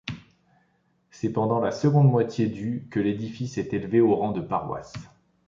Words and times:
C'est 1.11 1.31
pendant 1.31 1.59
la 1.59 1.69
seconde 1.69 2.07
moitié 2.09 2.47
du 2.47 2.87
que 2.89 2.99
l'édifice 2.99 3.59
est 3.59 3.71
élevé 3.71 4.01
au 4.01 4.15
rang 4.15 4.31
de 4.31 4.41
paroisse. 4.41 4.93